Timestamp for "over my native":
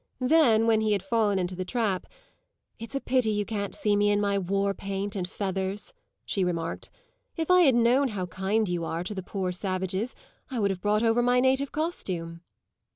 11.03-11.71